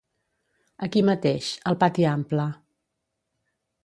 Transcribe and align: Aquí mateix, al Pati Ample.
Aquí 0.85 1.03
mateix, 1.09 1.49
al 1.71 1.77
Pati 1.83 2.07
Ample. 2.13 2.47